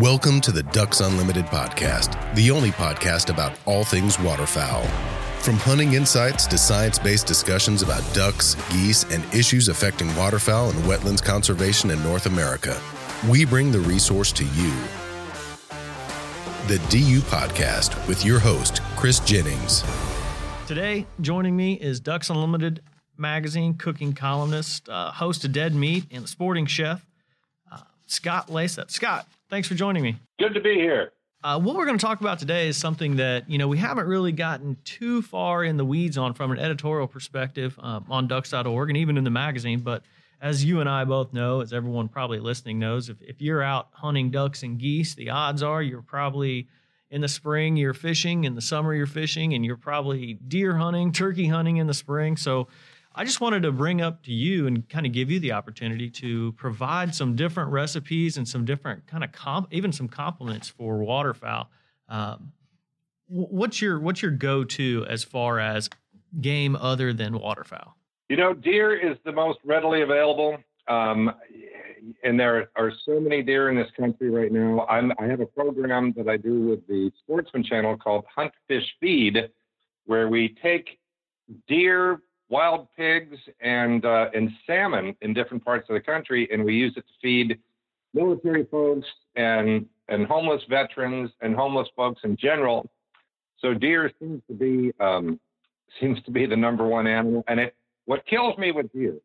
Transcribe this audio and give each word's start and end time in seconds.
Welcome 0.00 0.42
to 0.42 0.52
the 0.52 0.64
Ducks 0.64 1.00
Unlimited 1.00 1.46
podcast, 1.46 2.34
the 2.34 2.50
only 2.50 2.70
podcast 2.70 3.30
about 3.30 3.58
all 3.64 3.82
things 3.82 4.20
waterfowl. 4.20 4.82
From 5.38 5.56
hunting 5.56 5.94
insights 5.94 6.46
to 6.48 6.58
science 6.58 6.98
based 6.98 7.26
discussions 7.26 7.80
about 7.80 8.02
ducks, 8.12 8.56
geese, 8.70 9.04
and 9.04 9.24
issues 9.34 9.68
affecting 9.68 10.14
waterfowl 10.14 10.68
and 10.68 10.78
wetlands 10.80 11.22
conservation 11.22 11.90
in 11.90 12.02
North 12.02 12.26
America, 12.26 12.78
we 13.26 13.46
bring 13.46 13.72
the 13.72 13.80
resource 13.80 14.32
to 14.32 14.44
you. 14.44 14.70
The 16.66 16.78
DU 16.90 17.20
Podcast 17.20 18.06
with 18.06 18.22
your 18.22 18.38
host, 18.38 18.82
Chris 18.96 19.20
Jennings. 19.20 19.82
Today, 20.66 21.06
joining 21.22 21.56
me 21.56 21.72
is 21.72 22.00
Ducks 22.00 22.28
Unlimited 22.28 22.82
magazine 23.16 23.72
cooking 23.78 24.12
columnist, 24.12 24.90
uh, 24.90 25.10
host 25.12 25.46
of 25.46 25.52
Dead 25.52 25.74
Meat, 25.74 26.04
and 26.10 26.28
sporting 26.28 26.66
chef, 26.66 27.06
uh, 27.72 27.78
Scott 28.04 28.48
Leysath. 28.48 28.90
Scott, 28.90 29.26
Thanks 29.48 29.68
for 29.68 29.74
joining 29.74 30.02
me. 30.02 30.16
Good 30.38 30.54
to 30.54 30.60
be 30.60 30.74
here. 30.74 31.12
Uh, 31.44 31.60
what 31.60 31.76
we're 31.76 31.84
going 31.84 31.98
to 31.98 32.04
talk 32.04 32.20
about 32.20 32.38
today 32.38 32.66
is 32.66 32.76
something 32.76 33.16
that 33.16 33.48
you 33.48 33.58
know 33.58 33.68
we 33.68 33.78
haven't 33.78 34.06
really 34.06 34.32
gotten 34.32 34.76
too 34.84 35.22
far 35.22 35.62
in 35.62 35.76
the 35.76 35.84
weeds 35.84 36.18
on 36.18 36.34
from 36.34 36.50
an 36.50 36.58
editorial 36.58 37.06
perspective 37.06 37.78
um, 37.80 38.04
on 38.08 38.26
Ducks.org 38.26 38.90
and 38.90 38.96
even 38.96 39.16
in 39.16 39.22
the 39.22 39.30
magazine. 39.30 39.80
But 39.80 40.02
as 40.40 40.64
you 40.64 40.80
and 40.80 40.88
I 40.88 41.04
both 41.04 41.32
know, 41.32 41.60
as 41.60 41.72
everyone 41.72 42.08
probably 42.08 42.40
listening 42.40 42.78
knows, 42.78 43.08
if, 43.08 43.20
if 43.22 43.40
you're 43.40 43.62
out 43.62 43.88
hunting 43.92 44.30
ducks 44.30 44.62
and 44.62 44.78
geese, 44.78 45.14
the 45.14 45.30
odds 45.30 45.62
are 45.62 45.82
you're 45.82 46.02
probably 46.02 46.68
in 47.10 47.20
the 47.20 47.28
spring 47.28 47.76
you're 47.76 47.94
fishing, 47.94 48.44
in 48.44 48.54
the 48.54 48.60
summer 48.60 48.92
you're 48.92 49.06
fishing, 49.06 49.54
and 49.54 49.64
you're 49.64 49.76
probably 49.76 50.34
deer 50.34 50.76
hunting, 50.76 51.12
turkey 51.12 51.46
hunting 51.46 51.76
in 51.76 51.86
the 51.86 51.94
spring. 51.94 52.36
So 52.36 52.68
I 53.18 53.24
just 53.24 53.40
wanted 53.40 53.62
to 53.62 53.72
bring 53.72 54.02
up 54.02 54.22
to 54.24 54.32
you 54.32 54.66
and 54.66 54.86
kind 54.90 55.06
of 55.06 55.12
give 55.12 55.30
you 55.30 55.40
the 55.40 55.52
opportunity 55.52 56.10
to 56.10 56.52
provide 56.52 57.14
some 57.14 57.34
different 57.34 57.70
recipes 57.70 58.36
and 58.36 58.46
some 58.46 58.66
different 58.66 59.06
kind 59.06 59.24
of 59.24 59.32
comp, 59.32 59.68
even 59.70 59.90
some 59.90 60.06
compliments 60.06 60.68
for 60.68 60.98
waterfowl. 60.98 61.70
Um, 62.10 62.52
what's 63.26 63.80
your 63.80 63.98
what's 63.98 64.20
your 64.20 64.32
go 64.32 64.64
to 64.64 65.06
as 65.08 65.24
far 65.24 65.58
as 65.58 65.88
game 66.42 66.76
other 66.76 67.14
than 67.14 67.38
waterfowl? 67.38 67.96
You 68.28 68.36
know, 68.36 68.52
deer 68.52 68.94
is 68.94 69.16
the 69.24 69.32
most 69.32 69.60
readily 69.64 70.02
available, 70.02 70.58
um, 70.86 71.32
and 72.22 72.38
there 72.38 72.68
are 72.76 72.92
so 73.06 73.18
many 73.18 73.42
deer 73.42 73.70
in 73.70 73.76
this 73.76 73.90
country 73.98 74.28
right 74.28 74.52
now. 74.52 74.86
I'm, 74.90 75.10
I 75.18 75.24
have 75.24 75.40
a 75.40 75.46
program 75.46 76.12
that 76.18 76.28
I 76.28 76.36
do 76.36 76.60
with 76.60 76.86
the 76.86 77.10
Sportsman 77.20 77.64
Channel 77.64 77.96
called 77.96 78.26
Hunt 78.34 78.52
Fish 78.68 78.84
Feed, 79.00 79.48
where 80.04 80.28
we 80.28 80.54
take 80.62 80.98
deer 81.66 82.20
wild 82.48 82.88
pigs 82.96 83.36
and 83.60 84.04
uh, 84.04 84.26
and 84.34 84.50
salmon 84.66 85.16
in 85.20 85.34
different 85.34 85.64
parts 85.64 85.88
of 85.88 85.94
the 85.94 86.00
country, 86.00 86.48
and 86.52 86.64
we 86.64 86.74
use 86.74 86.94
it 86.96 87.04
to 87.06 87.12
feed 87.22 87.58
military 88.14 88.64
folks 88.64 89.06
and 89.36 89.86
and 90.08 90.26
homeless 90.26 90.62
veterans 90.68 91.30
and 91.40 91.54
homeless 91.54 91.88
folks 91.96 92.20
in 92.24 92.36
general. 92.36 92.88
So 93.58 93.74
deer 93.74 94.10
seems 94.20 94.42
to 94.48 94.54
be 94.54 94.92
um, 95.00 95.40
seems 96.00 96.22
to 96.22 96.30
be 96.30 96.46
the 96.46 96.56
number 96.56 96.86
one 96.86 97.06
animal, 97.06 97.44
and 97.48 97.60
it 97.60 97.74
what 98.04 98.24
kills 98.26 98.56
me 98.58 98.72
with 98.72 98.92
deer 98.92 99.16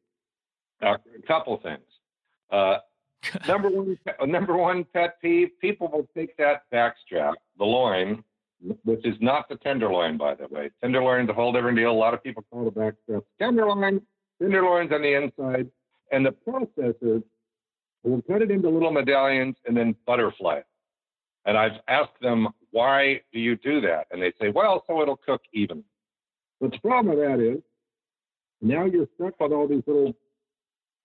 a 0.81 0.97
couple 1.27 1.59
things. 1.61 1.79
Uh, 2.51 2.77
number 3.47 3.69
one, 3.69 3.97
number 4.25 4.57
one 4.57 4.85
pet 4.93 5.21
peeve: 5.21 5.49
people 5.59 5.87
will 5.87 6.07
take 6.15 6.35
that 6.37 6.63
backstrap, 6.73 7.33
the 7.57 7.63
loin, 7.63 8.23
which 8.83 9.05
is 9.05 9.15
not 9.21 9.49
the 9.49 9.55
tenderloin, 9.57 10.17
by 10.17 10.35
the 10.35 10.47
way. 10.47 10.69
Tenderloin's 10.81 11.29
a 11.29 11.33
whole 11.33 11.51
different 11.51 11.77
deal. 11.77 11.91
A 11.91 11.93
lot 11.93 12.13
of 12.13 12.23
people 12.23 12.43
call 12.51 12.67
it 12.67 12.75
back. 12.75 12.93
Tenderloin, 13.39 14.01
tenderloin's 14.41 14.91
on 14.91 15.01
the 15.01 15.13
inside, 15.13 15.69
and 16.11 16.25
the 16.25 16.35
processor 16.47 17.23
will 18.03 18.21
cut 18.23 18.41
it 18.41 18.51
into 18.51 18.69
little 18.69 18.91
medallions 18.91 19.55
and 19.65 19.75
then 19.75 19.95
butterfly 20.05 20.57
it. 20.57 20.65
And 21.45 21.57
I've 21.57 21.79
asked 21.87 22.19
them, 22.21 22.49
why 22.71 23.21
do 23.33 23.39
you 23.39 23.55
do 23.57 23.81
that? 23.81 24.07
And 24.11 24.21
they 24.21 24.31
say, 24.39 24.49
well, 24.49 24.83
so 24.87 25.01
it'll 25.01 25.17
cook 25.17 25.41
even. 25.53 25.83
But 26.59 26.71
the 26.71 26.79
problem 26.79 27.17
with 27.17 27.27
that 27.27 27.39
is 27.39 27.61
now 28.61 28.85
you're 28.85 29.07
stuck 29.15 29.39
with 29.39 29.51
all 29.51 29.67
these 29.67 29.83
little 29.87 30.13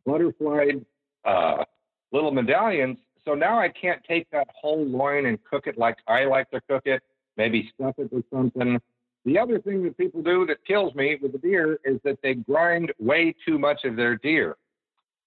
butterflied 0.05 0.85
uh, 1.25 1.65
little 2.13 2.31
medallions. 2.31 2.99
So 3.25 3.35
now 3.35 3.59
I 3.59 3.69
can't 3.69 4.03
take 4.05 4.31
that 4.31 4.47
whole 4.55 4.85
loin 4.85 5.27
and 5.27 5.39
cook 5.45 5.67
it 5.67 5.79
like 5.79 5.97
I 6.07 6.25
like 6.25 6.51
to 6.51 6.61
cook 6.69 6.83
it 6.85 7.03
maybe 7.37 7.71
stuff 7.75 7.95
it 7.99 8.13
with 8.13 8.25
something. 8.33 8.81
The 9.25 9.39
other 9.39 9.59
thing 9.59 9.83
that 9.85 9.99
people 9.99 10.23
do 10.23 10.47
that 10.47 10.65
kills 10.65 10.95
me 10.95 11.19
with 11.21 11.33
the 11.33 11.39
deer 11.39 11.81
is 11.85 11.99
that 12.05 12.19
they 12.23 12.35
grind 12.35 12.93
way 12.99 13.35
too 13.47 13.59
much 13.59 13.85
of 13.85 13.97
their 13.97 14.17
deer. 14.17 14.57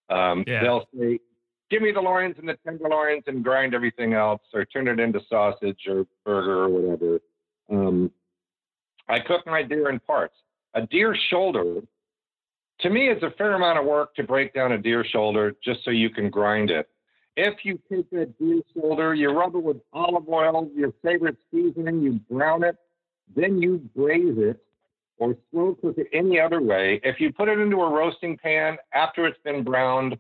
Um, 0.09 0.44
yeah. 0.47 0.63
They'll 0.63 0.88
say, 0.97 1.19
"Give 1.69 1.81
me 1.81 1.91
the 1.91 2.01
loins 2.01 2.38
and 2.39 2.47
the 2.47 2.57
tenderloins 2.65 3.23
and 3.27 3.44
grind 3.44 3.75
everything 3.75 4.13
else, 4.13 4.41
or 4.53 4.65
turn 4.65 4.88
it 4.88 5.00
into 5.00 5.19
sausage 5.29 5.85
or 5.88 6.07
burger 6.25 6.63
or 6.63 6.69
whatever." 6.69 7.19
Um, 7.69 8.12
I 9.07 9.19
cook 9.19 9.45
my 9.45 9.63
deer 9.63 9.89
in 9.89 10.00
parts. 10.00 10.35
A 10.75 10.85
deer 10.85 11.15
shoulder, 11.29 11.81
to 12.79 12.89
me, 12.89 13.09
is 13.09 13.21
a 13.21 13.31
fair 13.31 13.53
amount 13.53 13.79
of 13.79 13.85
work 13.85 14.15
to 14.15 14.23
break 14.23 14.53
down 14.53 14.71
a 14.71 14.77
deer 14.77 15.03
shoulder 15.03 15.55
just 15.63 15.83
so 15.83 15.91
you 15.91 16.09
can 16.09 16.29
grind 16.29 16.71
it. 16.71 16.88
If 17.41 17.63
you 17.63 17.80
take 17.89 18.09
that 18.09 18.38
deer 18.38 18.62
shoulder, 18.75 19.15
you 19.15 19.30
rub 19.30 19.56
it 19.56 19.63
with 19.63 19.77
olive 19.94 20.27
oil, 20.27 20.69
your 20.75 20.91
favorite 21.01 21.38
seasoning, 21.50 22.01
you 22.01 22.19
brown 22.30 22.65
it, 22.65 22.75
then 23.33 23.62
you 23.62 23.77
braise 23.95 24.36
it 24.38 24.62
or 25.19 25.38
slow 25.50 25.77
cook 25.81 25.97
it 25.97 26.07
any 26.12 26.38
other 26.38 26.62
way. 26.62 27.00
If 27.01 27.21
you 27.21 27.31
put 27.31 27.47
it 27.47 27.57
into 27.57 27.77
a 27.77 27.89
roasting 27.89 28.38
pan 28.38 28.75
after 28.94 29.25
it's 29.25 29.39
been 29.45 29.63
browned, 29.63 30.18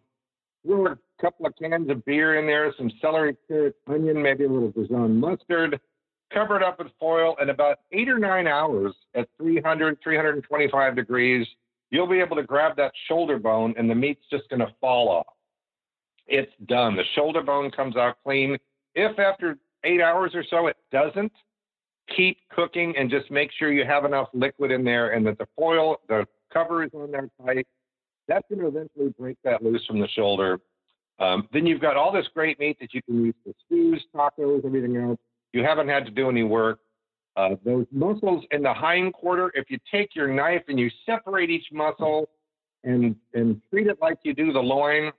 throw 0.65 0.87
a 0.87 0.97
couple 1.19 1.45
of 1.45 1.53
cans 1.61 1.89
of 1.89 2.05
beer 2.05 2.39
in 2.39 2.47
there, 2.47 2.73
some 2.77 2.89
celery, 3.01 3.35
carrot, 3.49 3.75
onion, 3.85 4.21
maybe 4.21 4.45
a 4.45 4.49
little 4.49 4.71
Dijon 4.71 5.19
mustard, 5.19 5.77
cover 6.33 6.55
it 6.55 6.63
up 6.63 6.79
with 6.79 6.87
foil, 7.01 7.35
and 7.41 7.49
about 7.49 7.79
eight 7.91 8.07
or 8.07 8.17
nine 8.17 8.47
hours 8.47 8.93
at 9.13 9.27
300, 9.39 9.97
325 10.01 10.95
degrees, 10.95 11.45
you'll 11.89 12.07
be 12.07 12.21
able 12.21 12.37
to 12.37 12.43
grab 12.43 12.77
that 12.77 12.93
shoulder 13.09 13.37
bone 13.37 13.73
and 13.77 13.89
the 13.89 13.95
meat's 13.95 14.23
just 14.31 14.47
going 14.47 14.61
to 14.61 14.73
fall 14.79 15.09
off. 15.09 15.33
It's 16.29 16.51
done. 16.67 16.95
The 16.95 17.03
shoulder 17.15 17.41
bone 17.41 17.71
comes 17.71 17.97
out 17.97 18.17
clean. 18.23 18.57
If 18.95 19.17
after 19.19 19.57
eight 19.83 20.01
hours 20.01 20.31
or 20.35 20.43
so 20.49 20.67
it 20.67 20.77
doesn't, 20.91 21.31
keep 22.15 22.37
cooking 22.49 22.93
and 22.97 23.09
just 23.09 23.29
make 23.31 23.51
sure 23.57 23.71
you 23.71 23.85
have 23.85 24.05
enough 24.05 24.27
liquid 24.33 24.71
in 24.71 24.83
there 24.83 25.11
and 25.11 25.25
that 25.25 25.37
the 25.37 25.47
foil, 25.57 25.97
the 26.07 26.25
cover 26.51 26.83
is 26.83 26.91
on 26.93 27.11
there 27.11 27.29
tight. 27.45 27.67
That's 28.27 28.45
going 28.49 28.61
to 28.61 28.67
eventually 28.67 29.13
break 29.17 29.37
that 29.43 29.63
loose 29.63 29.83
from 29.85 29.99
the 29.99 30.07
shoulder. 30.09 30.59
Um, 31.19 31.47
then 31.51 31.65
you've 31.65 31.81
got 31.81 31.97
all 31.97 32.11
this 32.11 32.27
great 32.33 32.59
meat 32.59 32.77
that 32.79 32.93
you 32.93 33.01
can 33.01 33.25
use 33.25 33.35
for 33.43 33.53
stews, 33.65 34.03
tacos, 34.15 34.65
everything 34.65 34.97
else. 34.97 35.19
You 35.51 35.63
haven't 35.63 35.89
had 35.89 36.05
to 36.05 36.11
do 36.11 36.29
any 36.29 36.43
work. 36.43 36.79
Uh, 37.35 37.55
those 37.65 37.85
muscles 37.91 38.43
in 38.51 38.61
the 38.61 38.73
hind 38.73 39.13
quarter, 39.13 39.51
if 39.55 39.69
you 39.69 39.77
take 39.91 40.15
your 40.15 40.27
knife 40.27 40.63
and 40.67 40.79
you 40.79 40.89
separate 41.05 41.49
each 41.49 41.67
muscle 41.71 42.29
and 42.83 43.15
and 43.33 43.61
treat 43.69 43.87
it 43.87 43.97
like 44.01 44.17
you 44.23 44.33
do 44.33 44.53
the 44.53 44.59
loin, 44.59 45.11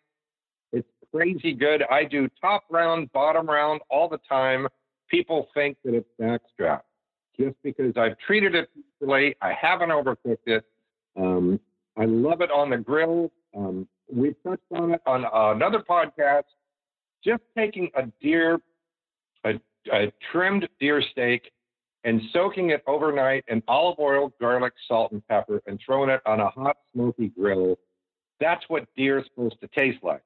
crazy 1.13 1.53
good. 1.53 1.83
I 1.91 2.05
do 2.05 2.29
top 2.41 2.65
round, 2.71 3.13
bottom 3.13 3.47
round 3.47 3.81
all 3.91 4.09
the 4.09 4.21
time. 4.29 4.67
People 5.09 5.49
think 5.55 5.77
that 5.85 5.95
it's 5.95 6.09
backstrap 6.21 6.83
just 7.39 7.57
because 7.63 7.97
I've 7.97 8.19
treated 8.19 8.55
it 8.55 8.69
properly. 8.99 9.35
I 9.41 9.53
haven't 9.53 9.91
overcooked 9.91 10.47
it. 10.47 10.65
Um, 11.17 11.59
I 11.97 12.05
love 12.05 12.41
it 12.41 12.51
on 12.51 12.71
the 12.71 12.79
grill. 12.79 13.33
Um, 13.57 13.89
we 14.13 14.35
touched 14.45 14.63
on 14.73 14.93
it 14.93 15.03
on 15.07 15.25
another 15.57 15.81
podcast. 15.81 16.45
Just 17.25 17.43
taking 17.57 17.91
a 17.97 18.05
deer, 18.23 18.59
a, 19.45 19.61
a 19.93 20.13
trimmed 20.33 20.69
deer 20.79 21.03
steak, 21.03 21.51
and 22.05 22.21
soaking 22.33 22.71
it 22.71 22.83
overnight 22.87 23.45
in 23.49 23.63
olive 23.69 23.99
oil, 23.99 24.33
garlic, 24.41 24.73
salt, 24.89 25.13
and 25.13 25.27
pepper, 25.29 25.61
and 25.67 25.79
throwing 25.85 26.09
it 26.09 26.21
on 26.25 26.41
a 26.41 26.49
hot, 26.49 26.79
smoky 26.95 27.29
grill. 27.29 27.79
That's 28.41 28.65
what 28.69 28.87
deer 28.97 29.19
is 29.19 29.27
supposed 29.27 29.61
to 29.61 29.69
taste 29.69 29.99
like. 30.03 30.23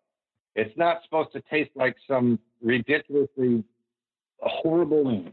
It's 0.55 0.77
not 0.77 1.03
supposed 1.05 1.33
to 1.33 1.43
taste 1.51 1.71
like 1.75 1.97
some 2.07 2.39
ridiculously 2.63 3.65
horrible, 4.41 5.25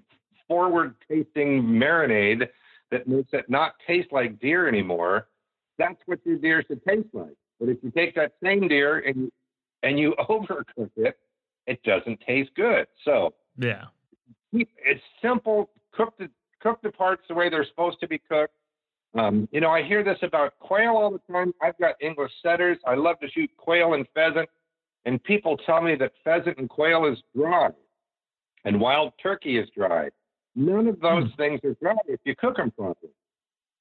forward 0.47 0.95
tasting 1.07 1.63
marinade 1.63 2.47
that 2.91 3.07
makes 3.07 3.29
it 3.33 3.50
not 3.50 3.73
taste 3.85 4.09
like 4.12 4.39
deer 4.39 4.68
anymore. 4.68 5.27
That's 5.77 6.00
what 6.06 6.19
your 6.25 6.38
deer 6.38 6.63
should 6.68 6.83
taste 6.85 7.07
like. 7.13 7.35
But 7.59 7.69
if 7.69 7.77
you 7.83 7.91
take 7.91 8.15
that 8.15 8.33
same 8.44 8.68
deer 8.68 9.00
and 9.00 9.31
and 9.83 9.97
you 9.97 10.15
overcook 10.29 10.91
it, 10.97 11.18
it 11.67 11.81
doesn't 11.83 12.19
taste 12.21 12.51
good. 12.56 12.88
So 13.06 13.33
yeah, 13.57 13.85
it's 14.53 15.03
simple. 15.21 15.69
Cook 15.94 16.13
the 16.17 16.29
cook 16.62 16.81
the 16.81 16.91
parts 16.91 17.24
the 17.27 17.35
way 17.35 17.50
they're 17.50 17.65
supposed 17.65 18.00
to 18.01 18.07
be 18.07 18.17
cooked. 18.17 18.53
Um, 19.13 19.47
you 19.51 19.59
know, 19.59 19.69
I 19.69 19.83
hear 19.83 20.03
this 20.03 20.17
about 20.21 20.57
quail 20.59 20.91
all 20.91 21.12
the 21.12 21.33
time. 21.33 21.53
I've 21.62 21.77
got 21.77 21.95
English 22.01 22.31
setters. 22.41 22.77
I 22.85 22.95
love 22.95 23.19
to 23.19 23.29
shoot 23.29 23.50
quail 23.57 23.94
and 23.94 24.06
pheasant, 24.13 24.47
and 25.06 25.24
people 25.24 25.57
tell 25.57 25.81
me 25.81 25.95
that 25.95 26.12
pheasant 26.24 26.57
and 26.57 26.69
quail 26.69 27.06
is 27.06 27.18
dry, 27.36 27.69
and 28.65 28.80
wild 28.80 29.13
turkey 29.21 29.57
is 29.57 29.69
dry. 29.75 30.09
None 30.56 30.88
of 30.88 31.00
those 31.00 31.30
hmm. 31.30 31.36
things 31.38 31.62
are 31.63 31.75
dry 31.81 31.95
if 32.07 32.19
you 32.24 32.36
cook 32.36 32.57
them 32.57 32.71
properly. 32.71 33.13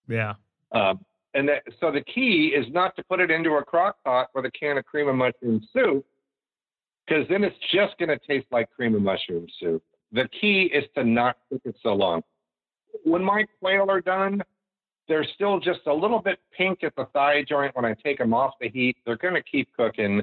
Yeah. 0.09 0.35
Um, 0.73 1.05
and 1.35 1.49
that, 1.49 1.63
so 1.81 1.93
the 1.93 2.03
key 2.03 2.53
is 2.57 2.67
not 2.73 2.97
to 2.97 3.05
put 3.05 3.21
it 3.21 3.31
into 3.31 3.51
a 3.53 3.65
crock 3.65 3.97
pot 4.05 4.29
with 4.35 4.45
a 4.45 4.51
can 4.51 4.79
of 4.79 4.85
cream 4.85 5.09
of 5.09 5.15
mushroom 5.15 5.61
soup, 5.73 6.05
because 7.07 7.27
then 7.29 7.45
it's 7.45 7.57
just 7.73 7.97
going 7.99 8.09
to 8.09 8.19
taste 8.27 8.47
like 8.51 8.71
cream 8.71 8.95
of 8.95 9.03
mushroom 9.03 9.47
soup. 9.61 9.83
The 10.13 10.29
key 10.41 10.71
is 10.73 10.85
to 10.97 11.05
not 11.05 11.37
cook 11.51 11.63
it 11.65 11.77
so 11.83 11.95
long. 11.95 12.23
When 13.05 13.23
my 13.23 13.45
quail 13.61 13.87
are 13.89 14.01
done, 14.01 14.43
they're 15.07 15.27
still 15.35 15.61
just 15.61 15.81
a 15.87 15.93
little 15.95 16.21
bit 16.21 16.39
pink 16.57 16.83
at 16.83 16.95
the 16.97 17.07
thigh 17.13 17.45
joint 17.49 17.75
when 17.77 17.85
I 17.85 17.95
take 17.95 18.19
them 18.19 18.35
off 18.35 18.55
the 18.61 18.69
heat. 18.69 18.97
They're 19.05 19.17
going 19.17 19.35
to 19.35 19.43
keep 19.43 19.69
cooking 19.77 20.23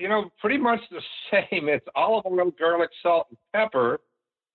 You 0.00 0.08
know, 0.08 0.30
pretty 0.40 0.58
much 0.58 0.80
the 0.90 1.00
same. 1.30 1.68
It's 1.68 1.86
olive 1.94 2.24
oil, 2.26 2.50
garlic, 2.58 2.90
salt, 3.02 3.26
and 3.28 3.38
pepper. 3.52 4.00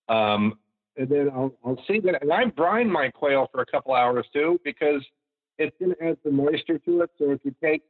Um, 0.08 0.58
and 0.96 1.08
then 1.08 1.30
I'll, 1.34 1.52
I'll 1.64 1.82
see 1.86 2.00
that. 2.00 2.22
And 2.22 2.32
I 2.32 2.46
brine 2.46 2.90
my 2.90 3.10
quail 3.10 3.48
for 3.52 3.60
a 3.60 3.66
couple 3.66 3.94
hours 3.94 4.26
too 4.32 4.60
because 4.64 5.02
it's 5.58 5.76
going 5.78 5.94
to 5.94 6.04
add 6.04 6.16
some 6.24 6.36
moisture 6.36 6.78
to 6.78 7.02
it. 7.02 7.10
So 7.18 7.30
if 7.30 7.40
you 7.44 7.54
take 7.62 7.82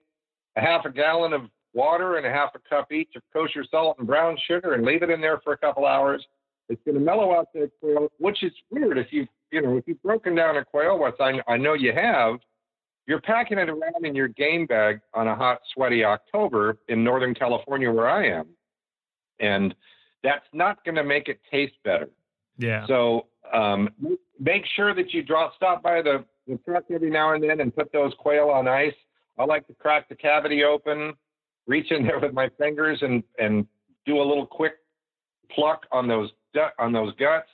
a 0.57 0.61
half 0.61 0.85
a 0.85 0.91
gallon 0.91 1.33
of 1.33 1.43
water 1.73 2.17
and 2.17 2.27
a 2.27 2.31
half 2.31 2.51
a 2.55 2.69
cup 2.69 2.91
each 2.91 3.11
of 3.17 3.23
kosher 3.33 3.65
salt 3.71 3.97
and 3.99 4.07
brown 4.07 4.37
sugar 4.49 4.75
and 4.75 4.85
leave 4.85 5.03
it 5.03 5.11
in 5.11 5.21
there 5.21 5.41
for 5.45 5.53
a 5.53 5.59
couple 5.59 5.87
hours, 5.87 6.25
it's 6.69 6.81
going 6.85 6.97
to 6.97 7.01
mellow 7.01 7.37
out 7.37 7.53
the 7.53 7.71
quail, 7.81 8.09
which 8.19 8.43
is 8.43 8.53
weird 8.71 8.99
if 8.99 9.13
you 9.13 9.27
you 9.53 9.63
know 9.63 9.77
if 9.77 9.85
you've 9.87 10.03
broken 10.03 10.35
down 10.35 10.57
a 10.57 10.65
quail, 10.65 10.99
which 10.99 11.15
I, 11.21 11.41
I 11.47 11.57
know 11.57 11.75
you 11.75 11.93
have 11.93 12.39
you're 13.07 13.21
packing 13.21 13.59
it 13.59 13.69
around 13.69 14.05
in 14.05 14.15
your 14.15 14.29
game 14.29 14.67
bag 14.67 15.01
on 15.15 15.29
a 15.29 15.35
hot, 15.35 15.61
sweaty 15.73 16.05
October 16.05 16.79
in 16.89 17.05
Northern 17.05 17.35
California, 17.35 17.91
where 17.91 18.09
I 18.09 18.29
am. 18.29 18.49
And 19.39 19.75
that's 20.23 20.47
not 20.53 20.85
going 20.85 20.97
to 20.97 21.05
make 21.05 21.29
it 21.29 21.41
taste 21.51 21.75
better. 21.85 22.09
Yeah. 22.59 22.87
So 22.87 23.27
um, 23.53 23.91
make 24.41 24.65
sure 24.75 24.95
that 24.95 25.13
you 25.13 25.23
draw, 25.23 25.51
stop 25.55 25.83
by 25.83 26.03
the, 26.03 26.25
the 26.49 26.59
truck 26.65 26.85
every 26.91 27.11
now 27.11 27.35
and 27.35 27.45
then 27.45 27.61
and 27.61 27.75
put 27.75 27.93
those 27.93 28.13
quail 28.19 28.49
on 28.49 28.67
ice. 28.67 28.95
I 29.39 29.45
like 29.45 29.67
to 29.69 29.75
crack 29.75 30.09
the 30.09 30.17
cavity 30.17 30.65
open, 30.65 31.15
reach 31.67 31.93
in 31.93 32.05
there 32.05 32.19
with 32.19 32.33
my 32.33 32.49
fingers 32.59 32.99
and, 33.03 33.23
and 33.39 33.67
do 34.05 34.19
a 34.21 34.25
little 34.25 34.47
quick 34.47 34.75
pluck 35.51 35.87
on 35.93 36.09
those 36.09 36.31
on 36.79 36.91
those 36.93 37.15
guts. 37.17 37.49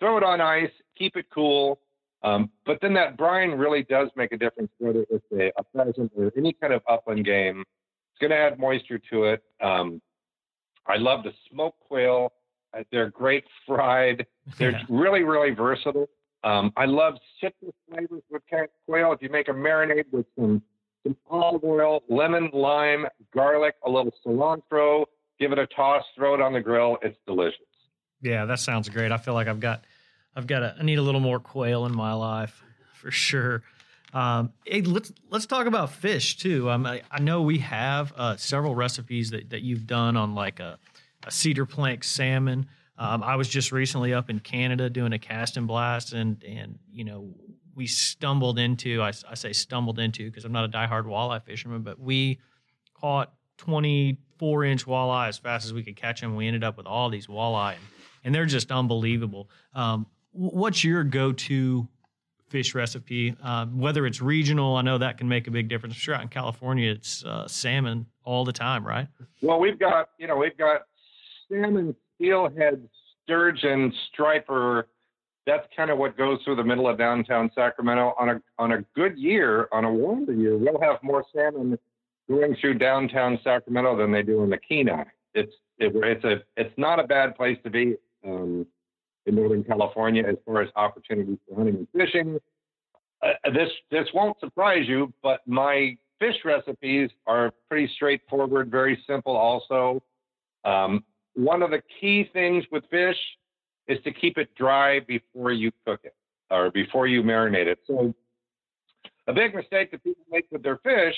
Throw 0.00 0.16
it 0.16 0.24
on 0.24 0.40
ice, 0.40 0.70
keep 0.98 1.16
it 1.16 1.26
cool, 1.32 1.78
Um, 2.22 2.50
but 2.66 2.78
then 2.82 2.94
that 2.94 3.16
brine 3.16 3.52
really 3.52 3.82
does 3.82 4.08
make 4.14 4.32
a 4.32 4.36
difference, 4.36 4.70
whether 4.78 5.04
it's 5.10 5.24
a, 5.32 5.52
a 5.58 5.64
pheasant 5.74 6.12
or 6.16 6.32
any 6.36 6.52
kind 6.52 6.72
of 6.72 6.82
upland 6.88 7.24
game. 7.24 7.60
It's 7.60 8.20
going 8.20 8.30
to 8.30 8.36
add 8.36 8.58
moisture 8.58 9.00
to 9.10 9.24
it. 9.24 9.42
Um, 9.60 10.02
I 10.86 10.96
love 10.96 11.24
the 11.24 11.32
smoked 11.50 11.80
quail. 11.80 12.32
Uh, 12.76 12.82
they're 12.92 13.10
great 13.10 13.44
fried. 13.66 14.26
They're 14.58 14.72
yeah. 14.72 14.82
really, 14.88 15.22
really 15.22 15.50
versatile. 15.50 16.08
Um, 16.42 16.72
I 16.76 16.86
love 16.86 17.14
citrus 17.40 17.74
flavors 17.88 18.22
with 18.30 18.42
quail. 18.86 19.12
If 19.12 19.22
you 19.22 19.28
make 19.30 19.48
a 19.48 19.52
marinade 19.52 20.06
with 20.10 20.26
some 20.36 20.62
some 21.02 21.16
olive 21.30 21.64
oil, 21.64 22.02
lemon, 22.08 22.50
lime, 22.52 23.06
garlic, 23.34 23.74
a 23.86 23.90
little 23.90 24.12
cilantro, 24.24 25.06
give 25.38 25.52
it 25.52 25.58
a 25.58 25.66
toss, 25.68 26.04
throw 26.14 26.34
it 26.34 26.40
on 26.40 26.52
the 26.52 26.60
grill. 26.60 26.98
It's 27.02 27.16
delicious. 27.26 27.60
Yeah, 28.20 28.44
that 28.44 28.60
sounds 28.60 28.88
great. 28.88 29.12
I 29.12 29.16
feel 29.16 29.34
like 29.34 29.48
I've 29.48 29.60
got, 29.60 29.84
I've 30.34 30.46
got, 30.46 30.62
a, 30.62 30.76
I 30.78 30.82
need 30.82 30.98
a 30.98 31.02
little 31.02 31.20
more 31.20 31.40
quail 31.40 31.86
in 31.86 31.94
my 31.94 32.12
life 32.12 32.62
for 32.94 33.10
sure. 33.10 33.62
Um, 34.12 34.52
hey, 34.64 34.82
let's 34.82 35.12
let's 35.30 35.46
talk 35.46 35.66
about 35.66 35.92
fish 35.92 36.36
too. 36.36 36.68
Um, 36.68 36.84
I, 36.84 37.02
I 37.10 37.20
know 37.20 37.42
we 37.42 37.58
have 37.58 38.12
uh, 38.16 38.36
several 38.36 38.74
recipes 38.74 39.30
that, 39.30 39.50
that 39.50 39.62
you've 39.62 39.86
done 39.86 40.16
on 40.16 40.34
like 40.34 40.58
a, 40.58 40.78
a 41.24 41.30
cedar 41.30 41.66
plank 41.66 42.02
salmon. 42.02 42.66
Um, 42.98 43.22
I 43.22 43.36
was 43.36 43.48
just 43.48 43.72
recently 43.72 44.12
up 44.12 44.28
in 44.28 44.40
Canada 44.40 44.90
doing 44.90 45.12
a 45.12 45.18
cast 45.18 45.56
and 45.56 45.66
blast, 45.66 46.12
and 46.12 46.42
and 46.42 46.78
you 46.92 47.04
know 47.04 47.32
we 47.74 47.86
stumbled 47.86 48.58
into. 48.58 49.00
I, 49.00 49.12
I 49.28 49.34
say 49.34 49.52
stumbled 49.52 49.98
into 49.98 50.26
because 50.28 50.44
I'm 50.44 50.52
not 50.52 50.64
a 50.64 50.68
diehard 50.68 51.04
walleye 51.04 51.42
fisherman, 51.44 51.82
but 51.82 51.98
we 52.00 52.40
caught 52.94 53.32
24 53.58 54.64
inch 54.64 54.86
walleye 54.86 55.28
as 55.28 55.38
fast 55.38 55.66
as 55.66 55.72
we 55.72 55.84
could 55.84 55.96
catch 55.96 56.20
them. 56.20 56.34
We 56.34 56.48
ended 56.48 56.64
up 56.64 56.76
with 56.76 56.86
all 56.86 57.10
these 57.10 57.28
walleye, 57.28 57.74
and, 57.74 57.84
and 58.24 58.34
they're 58.34 58.44
just 58.44 58.72
unbelievable. 58.72 59.48
Um, 59.72 60.06
what's 60.32 60.84
your 60.84 61.04
go 61.04 61.32
to 61.32 61.88
fish 62.48 62.74
recipe? 62.74 63.34
Um, 63.42 63.78
whether 63.78 64.06
it's 64.06 64.20
regional, 64.20 64.76
I 64.76 64.82
know 64.82 64.98
that 64.98 65.18
can 65.18 65.28
make 65.28 65.46
a 65.46 65.50
big 65.50 65.68
difference. 65.68 65.94
I'm 65.94 66.00
sure 66.00 66.14
out 66.14 66.22
in 66.22 66.28
California, 66.28 66.90
it's 66.90 67.24
uh, 67.24 67.46
salmon 67.48 68.06
all 68.24 68.44
the 68.44 68.52
time, 68.52 68.86
right? 68.86 69.08
Well, 69.42 69.58
we've 69.58 69.78
got 69.78 70.10
you 70.18 70.26
know 70.26 70.36
we've 70.36 70.56
got 70.56 70.82
salmon, 71.50 71.94
steelhead, 72.16 72.88
sturgeon, 73.24 73.92
striper. 74.12 74.88
That's 75.46 75.66
kind 75.74 75.90
of 75.90 75.98
what 75.98 76.16
goes 76.16 76.38
through 76.44 76.56
the 76.56 76.64
middle 76.64 76.88
of 76.88 76.98
downtown 76.98 77.50
Sacramento. 77.54 78.14
On 78.18 78.28
a 78.28 78.42
on 78.58 78.72
a 78.72 78.82
good 78.94 79.18
year, 79.18 79.68
on 79.72 79.84
a 79.84 79.92
warmer 79.92 80.32
year, 80.32 80.56
we'll 80.56 80.80
have 80.80 81.02
more 81.02 81.24
salmon 81.34 81.78
going 82.28 82.56
through 82.60 82.74
downtown 82.74 83.38
Sacramento 83.42 83.96
than 83.96 84.12
they 84.12 84.22
do 84.22 84.42
in 84.42 84.50
the 84.50 84.58
Kenai. 84.58 85.04
It's 85.34 85.52
it, 85.78 85.92
it's 85.94 86.24
a 86.24 86.42
it's 86.56 86.74
not 86.76 87.00
a 87.00 87.04
bad 87.04 87.36
place 87.36 87.58
to 87.64 87.70
be 87.70 87.96
um, 88.24 88.66
in 89.26 89.34
Northern 89.34 89.64
California 89.64 90.24
as 90.26 90.36
far 90.44 90.62
as 90.62 90.68
opportunities 90.76 91.38
for 91.48 91.56
hunting 91.56 91.76
and 91.76 91.88
fishing. 91.96 92.38
Uh, 93.22 93.50
this 93.52 93.68
this 93.90 94.08
won't 94.14 94.38
surprise 94.40 94.84
you, 94.88 95.12
but 95.22 95.40
my 95.46 95.96
fish 96.18 96.36
recipes 96.44 97.10
are 97.26 97.52
pretty 97.68 97.90
straightforward, 97.94 98.70
very 98.70 99.02
simple. 99.06 99.36
Also, 99.36 100.02
um, 100.64 101.04
one 101.34 101.62
of 101.62 101.70
the 101.70 101.82
key 102.00 102.28
things 102.32 102.64
with 102.70 102.84
fish 102.90 103.16
is 103.88 103.98
to 104.04 104.12
keep 104.12 104.38
it 104.38 104.54
dry 104.54 105.00
before 105.00 105.52
you 105.52 105.70
cook 105.86 106.00
it 106.04 106.14
or 106.50 106.70
before 106.70 107.06
you 107.06 107.22
marinate 107.22 107.66
it. 107.66 107.78
So, 107.86 108.14
a 109.26 109.32
big 109.32 109.54
mistake 109.54 109.90
that 109.90 110.02
people 110.02 110.24
make 110.30 110.46
with 110.50 110.62
their 110.62 110.78
fish 110.78 111.14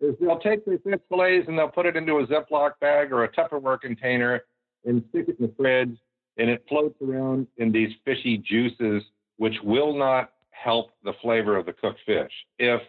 is 0.00 0.14
they'll 0.20 0.38
take 0.38 0.64
their 0.64 0.78
fish 0.78 1.00
fillets 1.08 1.46
and 1.48 1.58
they'll 1.58 1.68
put 1.68 1.86
it 1.86 1.96
into 1.96 2.18
a 2.18 2.26
Ziploc 2.26 2.72
bag 2.80 3.12
or 3.12 3.24
a 3.24 3.32
Tupperware 3.32 3.80
container 3.80 4.42
and 4.84 5.04
stick 5.10 5.28
it 5.28 5.38
in 5.38 5.46
the 5.46 5.52
fridge, 5.56 5.96
and 6.38 6.48
it 6.48 6.64
floats 6.68 6.96
around 7.02 7.46
in 7.56 7.72
these 7.72 7.90
fishy 8.04 8.38
juices, 8.38 9.02
which 9.36 9.54
will 9.62 9.96
not 9.96 10.32
help 10.50 10.90
the 11.04 11.12
flavor 11.20 11.56
of 11.56 11.66
the 11.66 11.72
cooked 11.72 12.00
fish. 12.06 12.32
If 12.58 12.80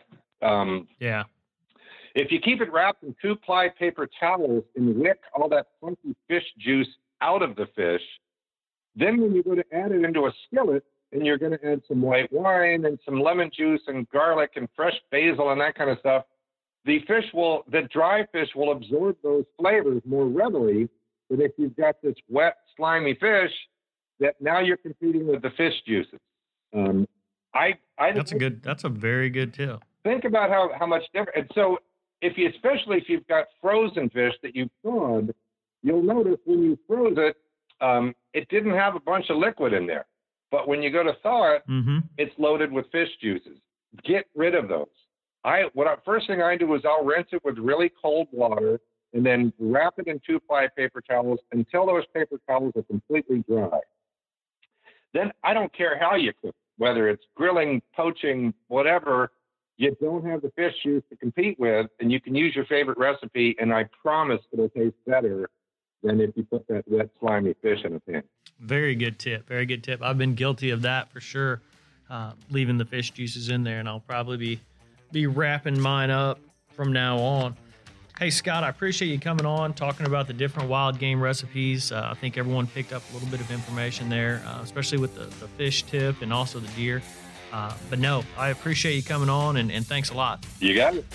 um, 0.42 0.88
yeah, 1.00 1.24
if 2.16 2.32
you 2.32 2.40
keep 2.40 2.62
it 2.62 2.72
wrapped 2.72 3.04
in 3.04 3.16
two 3.22 3.36
ply 3.36 3.70
paper 3.70 4.08
towels 4.20 4.64
and 4.76 4.96
wick 4.98 5.20
all 5.36 5.50
that 5.50 5.68
funky 5.82 6.16
fish 6.28 6.46
juice 6.58 6.88
out 7.22 7.42
of 7.42 7.56
the 7.56 7.68
fish, 7.76 8.02
then 8.96 9.22
when 9.22 9.34
you 9.34 9.44
go 9.44 9.56
to 9.56 9.64
add 9.74 9.92
it 9.92 10.04
into 10.04 10.26
a 10.26 10.32
skillet, 10.48 10.84
and 11.12 11.26
you're 11.26 11.38
going 11.38 11.52
to 11.52 11.66
add 11.66 11.82
some 11.88 12.02
white 12.02 12.32
wine 12.32 12.86
and 12.86 13.00
some 13.04 13.20
lemon 13.20 13.50
juice 13.56 13.82
and 13.88 14.10
garlic 14.10 14.52
and 14.56 14.68
fresh 14.76 14.94
basil 15.12 15.52
and 15.52 15.60
that 15.62 15.76
kind 15.76 15.90
of 15.90 15.98
stuff, 16.00 16.24
the 16.86 17.00
fish 17.08 17.26
will, 17.34 17.64
the 17.72 17.82
dry 17.92 18.26
fish 18.32 18.50
will 18.56 18.72
absorb 18.72 19.18
those 19.24 19.46
flavors 19.60 20.02
more 20.06 20.26
readily 20.26 20.88
than 21.30 21.42
if 21.42 21.52
you've 21.58 21.76
got 21.76 22.02
this 22.02 22.16
wet, 22.30 22.56
slimy 22.76 23.16
fish 23.16 23.52
that 24.20 24.36
now 24.42 24.60
you're 24.60 24.78
competing 24.78 25.28
with 25.28 25.42
the 25.42 25.52
fish 25.52 25.74
juices. 25.88 26.20
Um, 26.76 27.08
I, 27.54 27.78
I 27.98 28.12
that's 28.12 28.32
a 28.32 28.38
good, 28.38 28.62
that's 28.62 28.84
a 28.84 28.90
very 28.90 29.30
good 29.30 29.54
tip. 29.54 29.84
Think 30.04 30.24
about 30.24 30.50
how, 30.50 30.72
how 30.78 30.86
much 30.86 31.04
different. 31.14 31.38
And 31.38 31.52
so 31.56 31.78
if 32.22 32.38
you, 32.38 32.50
especially 32.50 32.98
if 32.98 33.08
you've 33.08 33.28
got 33.28 33.46
frozen 33.62 34.10
fish 34.10 34.34
that 34.44 34.56
you've 34.56 34.70
thawed, 34.84 35.34
you'll 35.82 36.04
notice 36.04 36.38
when 36.46 36.64
you 36.64 36.78
froze 36.88 37.16
it, 37.18 37.38
um, 37.82 38.14
it 38.34 38.48
didn't 38.50 38.76
have 38.76 38.96
a 38.96 39.00
bunch 39.00 39.30
of 39.30 39.38
liquid 39.38 39.74
in 39.74 39.88
there. 39.88 40.06
But 40.52 40.68
when 40.68 40.82
you 40.82 40.92
go 40.92 41.04
to 41.04 41.14
thaw 41.24 41.56
it, 41.56 41.64
mm-hmm. 41.70 42.00
it's 42.18 42.34
loaded 42.38 42.72
with 42.72 42.86
fish 42.92 43.10
juices. 43.22 43.58
Get 44.04 44.26
rid 44.36 44.56
of 44.56 44.68
those. 44.68 44.88
I 45.44 45.64
what 45.74 45.88
I, 45.88 45.96
first 46.06 46.28
thing 46.28 46.42
I 46.42 46.58
do 46.58 46.74
is 46.76 46.82
I'll 46.86 47.06
rinse 47.06 47.30
it 47.32 47.44
with 47.46 47.58
really 47.58 47.92
cold 48.02 48.28
water 48.32 48.80
and 49.14 49.26
then 49.26 49.52
wrap 49.60 49.96
it 49.98 50.08
in 50.08 50.20
two 50.26 50.40
ply 50.40 50.68
paper 50.76 51.02
towels 51.02 51.40
until 51.52 51.86
those 51.86 52.04
paper 52.14 52.38
towels 52.48 52.74
are 52.76 52.84
completely 52.84 53.44
dry. 53.50 53.80
Then 55.14 55.32
I 55.44 55.54
don't 55.54 55.74
care 55.74 55.98
how 56.00 56.16
you 56.16 56.34
cook, 56.42 56.56
whether 56.78 57.10
it's 57.10 57.24
grilling, 57.36 57.82
poaching, 57.96 58.54
whatever. 58.68 59.32
You 59.78 59.96
don't 60.02 60.26
have 60.26 60.42
the 60.42 60.52
fish 60.56 60.74
juice 60.84 61.04
to 61.10 61.16
compete 61.16 61.58
with, 61.60 61.88
and 62.00 62.12
you 62.12 62.20
can 62.20 62.36
use 62.36 62.54
your 62.56 62.66
favorite 62.66 62.98
recipe, 62.98 63.56
and 63.60 63.74
I 63.74 63.86
promise 64.02 64.42
it'll 64.52 64.70
taste 64.70 64.96
better 65.08 65.50
than 66.04 66.20
if 66.20 66.32
you 66.36 66.44
put 66.44 66.68
that 66.68 66.84
wet, 66.88 67.10
slimy 67.20 67.56
fish 67.62 67.80
in 67.84 67.96
a 67.96 68.00
pan. 68.00 68.24
Very 68.60 68.94
good 68.94 69.20
tip. 69.20 69.48
Very 69.48 69.66
good 69.66 69.84
tip. 69.84 70.02
I've 70.04 70.18
been 70.18 70.36
guilty 70.36 70.70
of 70.70 70.82
that 70.82 71.10
for 71.12 71.22
sure, 71.22 71.62
uh, 72.10 72.34
leaving 72.50 72.78
the 72.78 72.86
fish 72.86 73.12
juices 73.12 73.50
in 73.50 73.64
there, 73.64 73.80
and 73.80 73.88
I'll 73.88 74.02
probably 74.02 74.38
be 74.38 74.60
be 75.12 75.26
wrapping 75.26 75.80
mine 75.80 76.12
up 76.12 76.40
from 76.74 76.94
now 76.94 77.18
on. 77.18 77.56
Hey, 78.20 78.32
Scott, 78.32 78.66
I 78.66 78.70
appreciate 78.70 79.08
you 79.08 79.18
coming 79.18 79.46
on, 79.46 79.74
talking 79.74 80.06
about 80.06 80.28
the 80.28 80.34
different 80.34 80.68
wild 80.68 81.00
game 81.00 81.22
recipes. 81.22 81.94
Uh, 81.94 82.10
I 82.12 82.16
think 82.16 82.38
everyone 82.38 82.68
picked 82.68 82.92
up 82.92 83.02
a 83.10 83.14
little 83.14 83.30
bit 83.30 83.40
of 83.40 83.50
information 83.50 84.10
there, 84.10 84.44
uh, 84.46 84.60
especially 84.62 84.98
with 84.98 85.16
the, 85.16 85.24
the, 85.40 85.48
fish 85.48 85.84
tip 85.84 86.22
and 86.22 86.34
also 86.34 86.60
the 86.60 86.68
deer. 86.74 87.02
Uh, 87.54 87.74
but 87.90 87.98
no, 87.98 88.26
I 88.38 88.50
appreciate 88.50 88.96
you 88.96 89.04
coming 89.04 89.30
on 89.30 89.56
and, 89.56 89.72
and 89.72 89.88
thanks 89.88 90.10
a 90.10 90.16
lot. 90.16 90.46
You 90.60 90.76
got 90.76 90.96
it. 90.96 91.06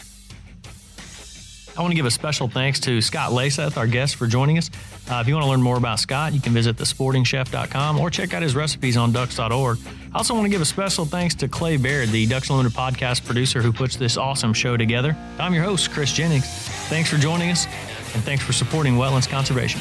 I 1.77 1.81
want 1.81 1.91
to 1.91 1.97
give 1.97 2.07
a 2.07 2.11
special 2.11 2.47
thanks 2.47 2.79
to 2.81 3.01
Scott 3.01 3.33
Leysath, 3.33 3.77
our 3.77 3.87
guest, 3.87 4.17
for 4.17 4.27
joining 4.27 4.59
us. 4.59 4.71
Uh, 5.11 5.17
if 5.17 5.27
you 5.27 5.35
want 5.35 5.45
to 5.45 5.51
learn 5.51 5.61
more 5.63 5.77
about 5.77 5.99
Scott, 5.99 6.33
you 6.33 6.41
can 6.41 6.53
visit 6.53 6.77
thesportingchef.com 6.77 7.99
or 7.99 8.11
check 8.11 8.33
out 8.33 8.43
his 8.43 8.55
recipes 8.55 8.97
on 8.97 9.11
ducks.org. 9.11 9.79
I 10.13 10.17
also 10.17 10.35
want 10.35 10.45
to 10.45 10.51
give 10.51 10.61
a 10.61 10.67
special 10.67 11.05
thanks 11.05 11.35
to 11.37 11.49
Clay 11.49 11.77
Baird, 11.77 12.11
the 12.11 12.27
Ducks 12.27 12.49
Unlimited 12.49 12.77
podcast 12.77 13.25
producer 13.25 13.61
who 13.61 13.73
puts 13.73 13.97
this 13.97 14.17
awesome 14.17 14.55
show 14.55 14.77
together. 14.77 15.17
I'm 15.39 15.53
your 15.53 15.65
host, 15.65 15.91
Chris 15.91 16.13
Jennings. 16.13 16.47
Thanks 16.89 17.11
for 17.11 17.17
joining 17.17 17.51
us, 17.51 17.67
and 18.15 18.23
thanks 18.23 18.45
for 18.45 18.53
supporting 18.53 18.95
wetlands 18.95 19.29
conservation. 19.29 19.81